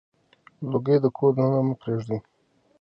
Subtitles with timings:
[0.71, 2.19] لوګي د کور دننه مه پرېږدئ.